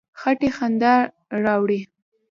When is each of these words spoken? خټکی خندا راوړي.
خټکی 0.19 0.49
خندا 0.57 0.95
راوړي. 1.43 1.81